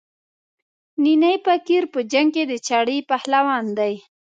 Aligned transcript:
نینی 1.03 1.33
فقیر 1.45 1.83
په 1.93 1.99
جنګ 2.11 2.29
کې 2.35 2.43
د 2.47 2.53
چړې 2.67 2.97
پهلوان 3.09 3.65
دی. 3.79 3.93